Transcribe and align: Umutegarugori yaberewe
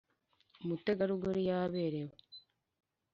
Umutegarugori 0.63 1.41
yaberewe 1.49 2.15